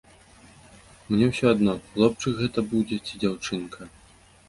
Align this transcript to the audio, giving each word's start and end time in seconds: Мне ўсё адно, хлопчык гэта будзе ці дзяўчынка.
Мне 1.09 1.27
ўсё 1.33 1.45
адно, 1.57 1.77
хлопчык 1.91 2.37
гэта 2.43 2.59
будзе 2.75 3.03
ці 3.07 3.13
дзяўчынка. 3.25 3.81